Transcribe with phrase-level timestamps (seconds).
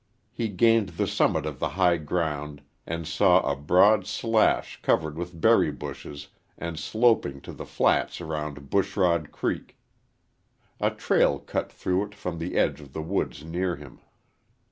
[0.31, 5.39] He gained the summit of the high ground and saw a broad slash covered with
[5.39, 9.77] berry bushes and sloping to the flats around Bushrod Creek.
[10.79, 13.99] A trail cut through it from the edge of the woods near him.